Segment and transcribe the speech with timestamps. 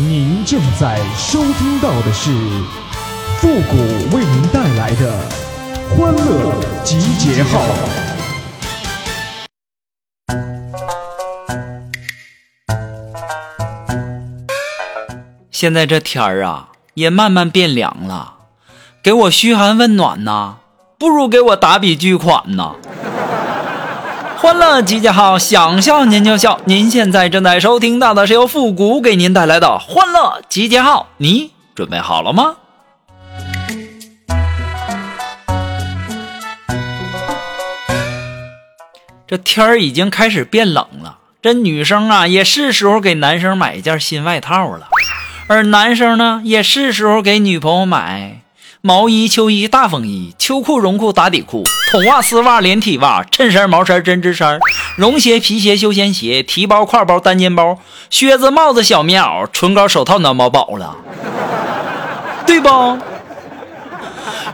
[0.00, 2.30] 您正在收听到的是
[3.38, 3.76] 复古
[4.16, 5.12] 为您带来的
[5.90, 7.60] 欢乐集结号。
[15.50, 18.34] 现在这天儿啊，也慢慢变凉了，
[19.02, 20.58] 给我嘘寒问暖呐，
[20.96, 22.76] 不如给我打笔巨款呐！
[24.40, 26.60] 欢乐集结号，想笑您就笑。
[26.64, 32.54] 您现在正在收听到的是由复古给您带来的欢乐集结号，你准备好了吗？
[39.26, 44.86] 这天儿已经开始变冷了，这女生啊也是时候给男生买一件新外套了，
[45.48, 48.42] 而男生呢也是时候给女朋友买
[48.80, 54.60] 毛衣、秋衣、大风衣、秋裤、绒裤、打底裤、筒袜、丝袜、连体袜、衬衫、毛衫、针织衫、
[54.96, 60.96] 绒鞋、皮鞋、休闲鞋、提包、挎包、单肩包、靴子、帽子、小棉袄、唇膏、手套、暖宝宝了，
[62.46, 62.98] 对不？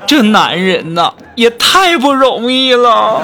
[0.07, 3.21] 这男人呐也太不容易了。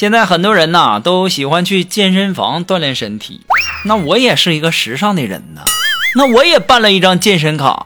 [0.00, 3.42] 现在很多人呐都喜欢去健身房锻炼身体，
[3.84, 5.60] 那我也是一个时尚的人呢，
[6.16, 7.84] 那我也办了一张健身卡。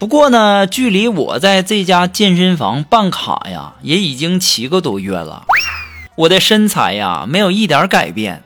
[0.00, 5.44] 不过呢，距离我在这家健身房办卡呀，也已经七个多月了，
[6.16, 8.42] 我的身材呀没有一点改变。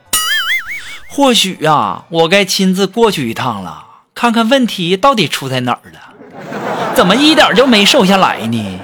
[1.09, 8.81] 或许呀，我该亲自过去一趟了，看看问题到底出在哪儿了，怎么一点就没瘦下来呢？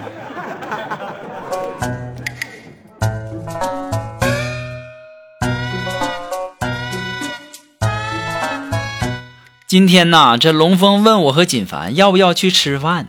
[9.72, 13.06] 今天呐，这龙峰问我和锦凡要不要去吃饭，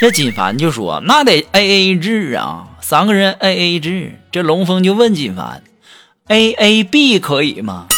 [0.00, 4.18] 这锦凡就说那得 A A 制啊，三个人 A A 制。
[4.32, 5.62] 这龙峰就问锦凡
[6.28, 7.88] ，A A B 可以吗？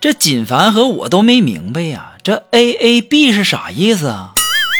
[0.00, 4.32] 这锦凡和我都没明白呀，这 A A B 是啥意思啊？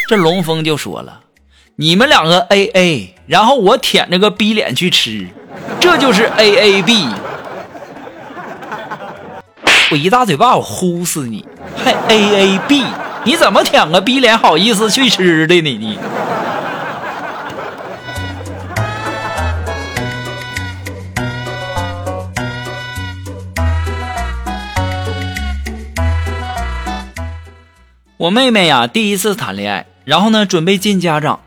[0.09, 1.21] 这龙峰就说了，
[1.77, 5.29] 你们两个 A A，然后我舔着个逼脸去吃，
[5.79, 7.07] 这就是 A A B。
[9.89, 11.45] 我一大嘴巴，我呼死你！
[11.83, 12.83] 还 A A B，
[13.23, 15.77] 你怎么舔个逼脸好意思去吃的呢？
[15.77, 15.97] 你？
[28.17, 31.39] 我妹妹呀，第一次谈恋爱，然后呢，准备见家长，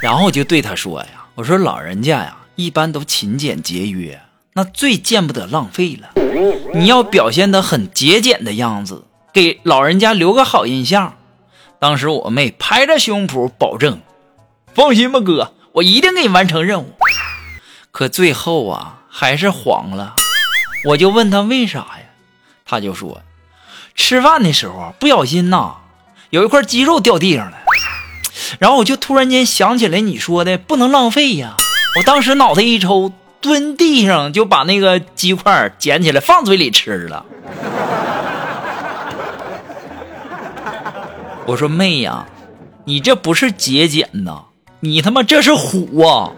[0.00, 4.18] 然后就对她说呀：“我说老人家呀，一般都勤俭节约。”
[4.54, 6.08] 那最见不得浪费了，
[6.74, 9.04] 你要表现得很节俭的样子，
[9.38, 11.14] 给老人家留个好印象。
[11.78, 14.00] 当时我妹拍着胸脯保证
[14.74, 16.96] ：“放心吧，哥，我一定给你完成任务。”
[17.92, 20.16] 可最后啊，还是黄了。
[20.86, 22.10] 我就问他为啥呀？
[22.64, 23.22] 他就说
[23.94, 25.76] ：“吃饭的时候不小心呐，
[26.30, 27.58] 有一块鸡肉掉地上了。”
[28.58, 31.54] 然后我就突然间想起来你说的不能浪费呀，
[31.96, 33.12] 我当时脑袋一抽。
[33.40, 37.24] 蹲地上就把那个鸡块捡起来放嘴里吃了。
[41.48, 42.26] 我说妹呀，
[42.84, 44.42] 你这不是节俭呐，
[44.80, 46.30] 你他妈这是虎啊！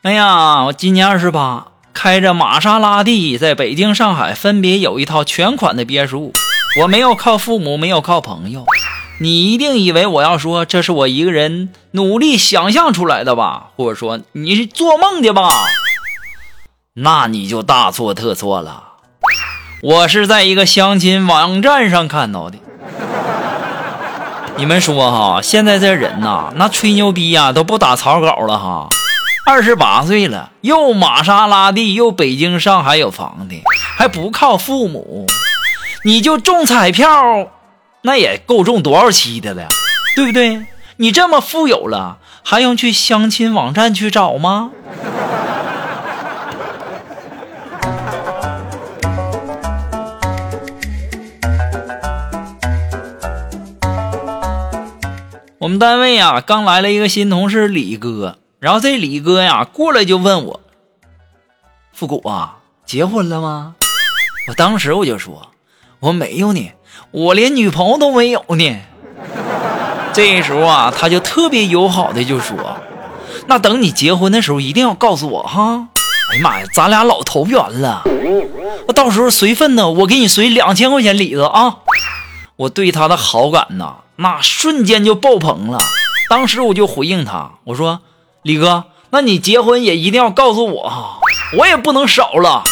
[0.00, 1.66] 哎呀，我今年二十八。
[1.92, 6.32] 开着玛莎拉蒂，在北京、上海分别有一套全款的别墅。
[6.80, 8.64] 我没有靠父母，没有靠朋友。
[9.18, 13.68] 你一定以为我要说这是我一个人努力想象出来的吧？
[13.76, 15.48] 或者说你是做梦的吧？
[16.94, 18.82] 那你就大错特错了。
[19.82, 22.58] 我是在一个相亲网站上看到的。
[24.56, 28.88] 你们说哈，现在这人呐，那吹牛逼呀都不打草稿了哈。
[29.46, 33.62] 二十八岁了，又玛莎拉蒂，又北京、上海有房的，
[33.96, 35.26] 还不靠父母，
[36.04, 37.48] 你就中彩票，
[38.06, 39.66] 那也够中多少期的了，
[40.14, 40.66] 对不对？
[40.98, 44.72] 你这么富有了，还用去相亲网站去找吗？
[55.56, 58.36] 我们单位呀，刚来了一个新同事李哥。
[58.58, 60.60] 然后这李哥呀过来就问我
[61.94, 63.76] ：“复古啊，结婚了吗？”
[64.48, 65.52] 我当时我就说
[66.00, 66.70] ：“我没有呢，
[67.14, 68.76] 我连女朋友都没有呢。”
[70.12, 72.56] 这时候啊，他就特别友好的就说
[73.46, 75.86] ：“那等你结婚的时候一定要告诉我哈。
[76.32, 78.02] 哎呀妈呀，咱俩老投缘了，
[78.88, 81.76] 那到时候随份呢，我给你随两千块钱礼子啊。
[82.56, 85.78] 我对他的好感呐，那瞬间就爆棚了。
[86.28, 88.00] 当时我就回应他，我说
[88.42, 91.20] ：“李哥，那你结婚也一定要告诉我哈，
[91.58, 92.64] 我也不能少了。”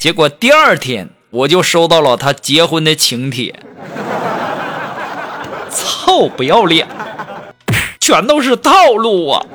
[0.00, 3.58] 结果第二天我就收到了他结婚的请帖。
[5.72, 6.86] 操，不要脸，
[7.98, 9.46] 全都是套路啊！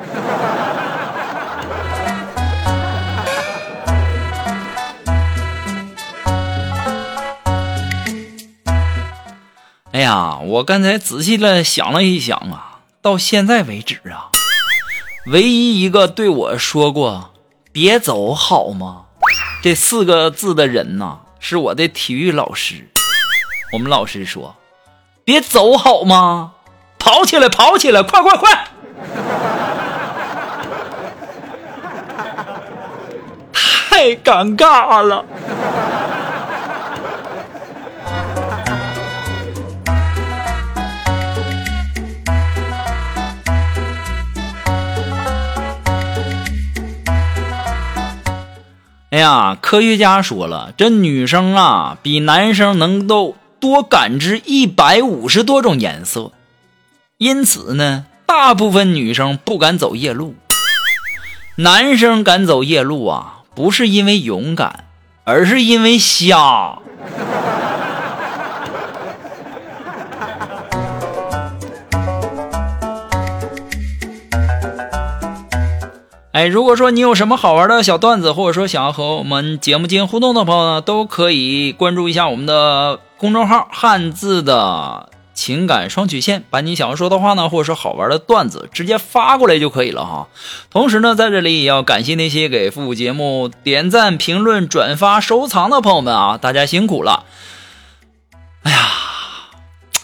[9.91, 14.33] 哎呀，我刚才仔细的想了一想啊，到现在为止啊，
[15.27, 17.33] 唯一一个对我说过
[17.71, 19.03] “别走好吗”
[19.61, 22.89] 这四个字的人呐，是我的体育老师。
[23.71, 24.57] 我们老师说
[25.23, 26.51] ：“别走好吗？
[26.99, 28.67] 跑起来，跑起来，快快快！”
[33.55, 35.23] 太尴尬了。
[49.17, 56.33] 哎呀，科学家说了，这女生啊比男生能够多感知一百五十多种颜色，
[57.17, 60.35] 因此呢，大部分女生不敢走夜路。
[61.55, 64.83] 男生敢走夜路啊，不是因为勇敢，
[65.23, 66.77] 而是因为瞎。
[76.37, 90.27] 哎，如果说你有什么好玩的小段子，或者说想要和我们节目进行互动的朋友呢，都可以关注一下我们的公众号“汉字的情感双曲线”，把你想要说的话呢，或者说好玩的段子直接发过来就可以了哈。
[90.69, 97.23] 同时呢，在这里也要感谢那些给复古节目点赞、评论、转发、收藏的朋友们啊，大家辛苦了。
[98.61, 98.77] 哎呀，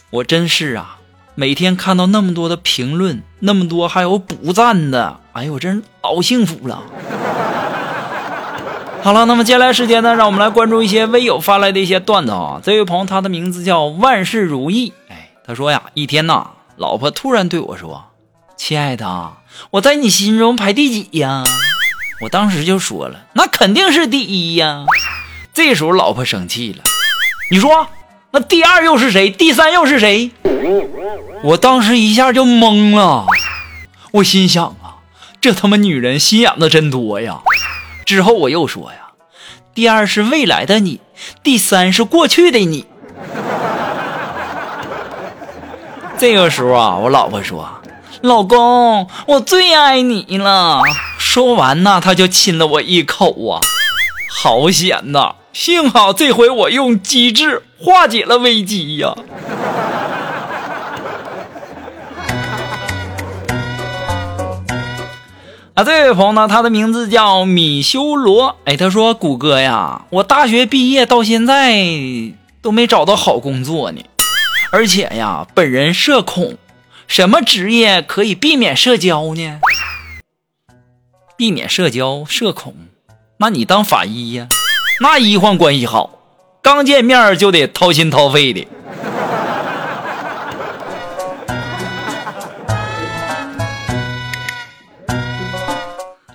[0.10, 0.98] 我真是啊。
[1.36, 6.84] 每天看到那么多的评论，那么多还有补赞的，哎呦，我真是老幸福了。
[9.02, 12.62] 好了，那么接下来时间呢，让我们来关注一些微友发来的一些段子啊。
[12.64, 14.94] 这位朋友，他的名字叫万事如意。
[15.10, 18.06] 哎，他说呀，一天呐，老婆突然对我说
[18.56, 19.40] ：“亲爱的啊，
[19.72, 21.44] 我在你心中排第几呀？”
[22.22, 24.86] 我当时就说了：“那肯定是第一呀。”
[25.52, 26.84] 这时候老婆生气了，
[27.50, 27.88] 你说。
[28.36, 29.30] 那第二又是谁？
[29.30, 30.32] 第三又是谁？
[31.44, 33.28] 我当时一下就懵了，
[34.12, 35.06] 我心想啊，
[35.40, 37.42] 这他妈女人心眼子真多呀！
[38.08, 39.12] 之后我又说呀，
[39.76, 41.00] 第二是未来的你，
[41.44, 42.88] 第三是过去的你。
[46.18, 47.70] 这个时候啊，我老婆说
[48.22, 50.82] ：“老公，我最爱你了。”
[51.20, 53.62] 说完呢，他就亲了我一口啊，
[54.28, 55.36] 好险呐！
[55.54, 59.14] 幸好这回我用机智化解了危机呀！
[65.76, 68.58] 啊，这位朋友呢，他的名字叫米修罗。
[68.66, 71.86] 哎，他说：“谷歌呀，我大学毕业到现在
[72.64, 74.02] 都没找到好工作呢，
[74.72, 76.58] 而且呀，本人社恐，
[77.08, 79.60] 什么职业可以避免社交呢？
[81.38, 82.76] 避免社交，社恐，
[83.38, 84.48] 那你当法医呀？”
[85.02, 86.10] 那医患关系好，
[86.62, 88.68] 刚见面就得掏心掏肺的。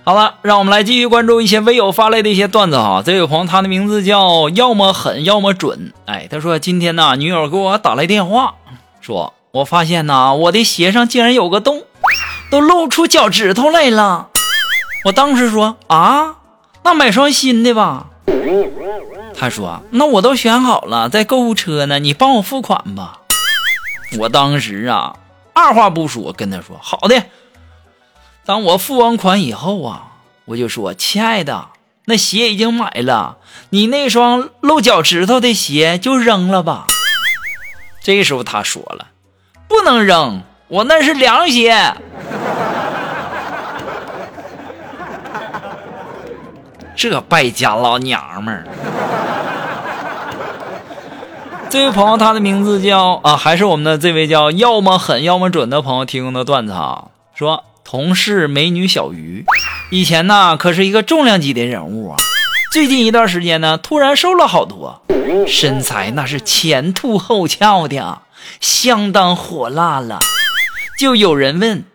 [0.03, 3.03] 好了，让我们来继续关注一些微友发来的一些段子哈。
[3.05, 5.93] 这位朋友，他的名字叫要么狠要么准。
[6.05, 8.55] 哎，他说今天呢，女友给我打来电话，
[9.01, 11.83] 说我发现呢，我的鞋上竟然有个洞，
[12.49, 14.29] 都露出脚趾头来了。
[15.05, 16.35] 我当时说啊，
[16.83, 18.07] 那买双新的吧。
[19.35, 23.19] 他说：“那我都选好了，在购物车呢，你帮我付款吧。”
[24.19, 25.15] 我当时啊，
[25.53, 27.23] 二话不说跟他说：“好的。”
[28.45, 30.13] 当我付完款以后啊，
[30.45, 31.69] 我就说：“亲爱的，
[32.05, 33.37] 那鞋已经买了，
[33.69, 36.87] 你那双露脚趾头的鞋就扔了吧。”
[38.01, 39.07] 这时候他说了
[39.69, 41.93] ：“不能扔，我那是凉鞋。”
[46.99, 48.67] 这败家老娘们儿，
[51.69, 59.45] 这位朋友，他的名字叫啊，还是我们的这位叫要么狠要么准的朋友提供的段子啊，说同事美女小鱼，
[59.91, 62.17] 以前呢可是一个重量级的人物啊，
[62.73, 65.01] 最近一段时间呢突然瘦了好多，
[65.47, 68.23] 身材那是前凸后翘的，
[68.59, 70.19] 相当火辣了，
[70.99, 71.85] 就有人问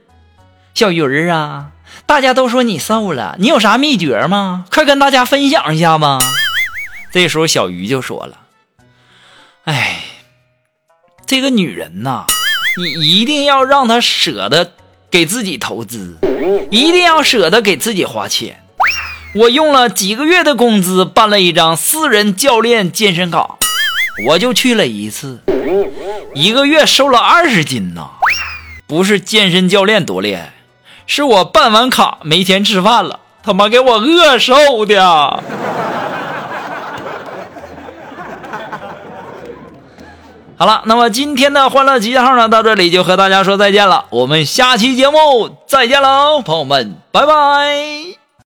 [0.73, 1.73] 小鱼儿啊。
[2.15, 4.67] 大家都说你瘦了，你有啥秘诀吗？
[4.71, 6.21] 快跟大家分享一下吧。
[7.13, 8.39] 这时候小鱼就说了
[9.67, 10.01] ：“哎，
[11.27, 12.27] 这个女人呐，
[12.79, 14.75] 你一定要让她舍得
[15.11, 16.17] 给自己投资，
[16.71, 18.63] 一定要舍得给自己花钱。
[19.35, 23.59] 我用了几个月的工资办了一张私人教练健身卡，
[24.29, 25.43] 我就去了一次，
[26.33, 28.09] 一个月瘦了二十斤呐。
[28.87, 30.55] 不是健身教练多厉害。”
[31.07, 35.43] 是我办完卡没钱吃饭了，他妈给我饿瘦的。
[40.57, 44.07] 好了，那么今天的欢乐集结号呢，到这里就和大家说再见了。
[44.11, 48.24] 我们下期节目再见喽，朋友们，拜拜。